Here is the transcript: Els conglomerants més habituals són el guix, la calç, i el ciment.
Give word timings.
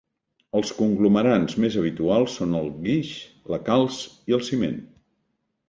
Els 0.59 0.69
conglomerants 0.77 1.57
més 1.65 1.77
habituals 1.83 2.39
són 2.41 2.57
el 2.61 2.73
guix, 2.89 3.13
la 3.55 3.63
calç, 3.71 4.03
i 4.33 4.39
el 4.41 4.45
ciment. 4.51 4.85